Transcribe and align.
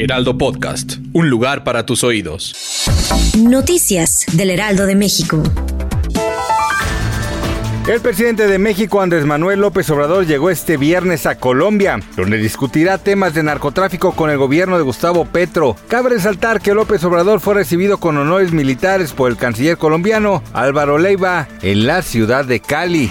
Heraldo 0.00 0.38
Podcast, 0.38 0.98
un 1.12 1.28
lugar 1.28 1.64
para 1.64 1.84
tus 1.84 2.04
oídos. 2.04 2.54
Noticias 3.36 4.26
del 4.32 4.50
Heraldo 4.50 4.86
de 4.86 4.94
México. 4.94 5.42
El 7.88 8.00
presidente 8.00 8.46
de 8.46 8.58
México, 8.58 9.00
Andrés 9.00 9.24
Manuel 9.24 9.60
López 9.60 9.90
Obrador, 9.90 10.24
llegó 10.24 10.50
este 10.50 10.76
viernes 10.76 11.26
a 11.26 11.40
Colombia, 11.40 11.98
donde 12.16 12.38
discutirá 12.38 12.98
temas 12.98 13.34
de 13.34 13.42
narcotráfico 13.42 14.12
con 14.12 14.30
el 14.30 14.38
gobierno 14.38 14.76
de 14.76 14.84
Gustavo 14.84 15.24
Petro. 15.24 15.74
Cabe 15.88 16.10
resaltar 16.10 16.60
que 16.60 16.74
López 16.74 17.02
Obrador 17.02 17.40
fue 17.40 17.54
recibido 17.54 17.98
con 17.98 18.16
honores 18.18 18.52
militares 18.52 19.12
por 19.12 19.30
el 19.30 19.36
canciller 19.36 19.78
colombiano 19.78 20.44
Álvaro 20.52 20.98
Leiva 20.98 21.48
en 21.62 21.86
la 21.88 22.02
ciudad 22.02 22.44
de 22.44 22.60
Cali. 22.60 23.10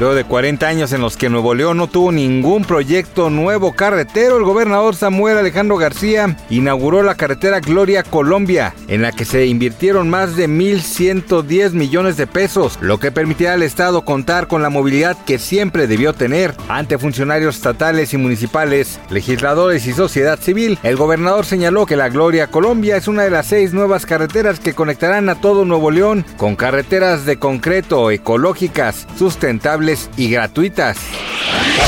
Luego 0.00 0.14
de 0.14 0.24
40 0.24 0.66
años 0.66 0.92
en 0.94 1.02
los 1.02 1.18
que 1.18 1.28
Nuevo 1.28 1.54
León 1.54 1.76
no 1.76 1.86
tuvo 1.86 2.10
ningún 2.10 2.64
proyecto 2.64 3.28
nuevo 3.28 3.74
carretero, 3.74 4.38
el 4.38 4.44
gobernador 4.44 4.96
Samuel 4.96 5.36
Alejandro 5.36 5.76
García 5.76 6.38
inauguró 6.48 7.02
la 7.02 7.16
carretera 7.16 7.60
Gloria 7.60 8.02
Colombia, 8.02 8.74
en 8.88 9.02
la 9.02 9.12
que 9.12 9.26
se 9.26 9.44
invirtieron 9.44 10.08
más 10.08 10.36
de 10.36 10.48
1.110 10.48 11.72
millones 11.72 12.16
de 12.16 12.26
pesos, 12.26 12.78
lo 12.80 12.98
que 12.98 13.12
permitirá 13.12 13.52
al 13.52 13.62
Estado 13.62 14.02
contar 14.06 14.46
con 14.46 14.62
la 14.62 14.70
movilidad 14.70 15.18
que 15.26 15.38
siempre 15.38 15.86
debió 15.86 16.14
tener. 16.14 16.54
Ante 16.70 16.96
funcionarios 16.96 17.56
estatales 17.56 18.14
y 18.14 18.16
municipales, 18.16 18.98
legisladores 19.10 19.86
y 19.86 19.92
sociedad 19.92 20.38
civil, 20.40 20.78
el 20.82 20.96
gobernador 20.96 21.44
señaló 21.44 21.84
que 21.84 21.96
la 21.96 22.08
Gloria 22.08 22.46
Colombia 22.46 22.96
es 22.96 23.06
una 23.06 23.24
de 23.24 23.30
las 23.30 23.48
seis 23.48 23.74
nuevas 23.74 24.06
carreteras 24.06 24.60
que 24.60 24.72
conectarán 24.72 25.28
a 25.28 25.42
todo 25.42 25.66
Nuevo 25.66 25.90
León 25.90 26.24
con 26.38 26.56
carreteras 26.56 27.26
de 27.26 27.38
concreto, 27.38 28.10
ecológicas, 28.10 29.06
sustentables 29.18 29.89
y 30.16 30.30
gratuitas. 30.30 30.98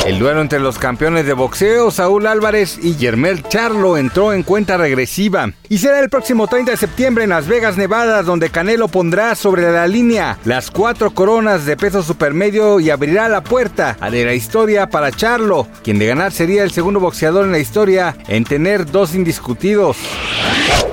El 0.06 0.18
duelo 0.18 0.40
entre 0.40 0.58
los 0.58 0.78
campeones 0.78 1.26
de 1.26 1.32
boxeo, 1.32 1.92
Saúl 1.92 2.26
Álvarez 2.26 2.76
y 2.82 2.96
Yermel 2.96 3.44
Charlo, 3.44 3.96
entró 3.96 4.32
en 4.32 4.42
cuenta 4.42 4.76
regresiva. 4.76 5.52
Y 5.68 5.78
será 5.78 6.00
el 6.00 6.10
próximo 6.10 6.48
30 6.48 6.72
de 6.72 6.76
septiembre 6.76 7.22
en 7.22 7.30
Las 7.30 7.46
Vegas, 7.46 7.76
Nevada, 7.76 8.24
donde 8.24 8.50
Canelo 8.50 8.88
pondrá 8.88 9.36
sobre 9.36 9.70
la 9.70 9.86
línea 9.86 10.38
las 10.44 10.72
cuatro 10.72 11.12
coronas 11.12 11.66
de 11.66 11.76
peso 11.76 12.02
supermedio 12.02 12.80
y 12.80 12.90
abrirá 12.90 13.28
la 13.28 13.44
puerta 13.44 13.96
a 14.00 14.10
de 14.10 14.24
la 14.24 14.34
historia 14.34 14.88
para 14.88 15.12
Charlo, 15.12 15.68
quien 15.84 16.00
de 16.00 16.06
ganar 16.06 16.32
sería 16.32 16.64
el 16.64 16.72
segundo 16.72 16.98
boxeador 16.98 17.44
en 17.44 17.52
la 17.52 17.60
historia 17.60 18.16
en 18.26 18.42
tener 18.42 18.90
dos 18.90 19.14
indiscutidos. 19.14 19.96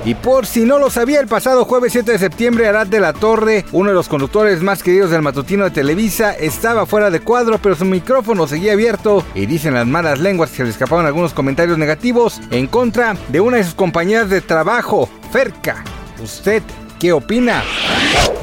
Y 0.05 0.15
por 0.15 0.45
si 0.45 0.61
no 0.61 0.79
lo 0.79 0.89
sabía, 0.89 1.19
el 1.19 1.27
pasado 1.27 1.65
jueves 1.65 1.91
7 1.91 2.13
de 2.13 2.19
septiembre, 2.19 2.67
Arad 2.67 2.87
de 2.87 2.99
la 2.99 3.13
Torre, 3.13 3.65
uno 3.71 3.89
de 3.89 3.95
los 3.95 4.07
conductores 4.07 4.61
más 4.61 4.81
queridos 4.81 5.11
del 5.11 5.21
matutino 5.21 5.65
de 5.65 5.71
Televisa, 5.71 6.33
estaba 6.33 6.85
fuera 6.85 7.09
de 7.09 7.19
cuadro, 7.19 7.59
pero 7.61 7.75
su 7.75 7.85
micrófono 7.85 8.47
seguía 8.47 8.73
abierto 8.73 9.25
y 9.35 9.45
dicen 9.45 9.73
las 9.73 9.85
malas 9.85 10.19
lenguas 10.19 10.51
que 10.51 10.57
se 10.57 10.63
le 10.63 10.69
escaparon 10.69 11.05
algunos 11.05 11.33
comentarios 11.33 11.77
negativos 11.77 12.39
en 12.51 12.67
contra 12.67 13.15
de 13.27 13.41
una 13.41 13.57
de 13.57 13.65
sus 13.65 13.75
compañeras 13.75 14.29
de 14.29 14.41
trabajo, 14.41 15.09
Ferca. 15.31 15.83
¿Usted 16.23 16.63
qué 16.99 17.11
opina? 17.11 17.63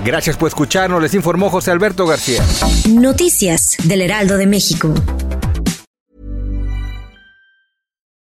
Gracias 0.05 0.37
por 0.37 0.49
escucharnos, 0.49 1.03
les 1.03 1.15
informó 1.15 1.51
José 1.51 1.71
Alberto 1.71 2.07
García. 2.07 2.43
Noticias 2.89 3.77
del 3.85 4.03
Heraldo 4.03 4.37
de 4.37 4.47
México. 4.47 4.95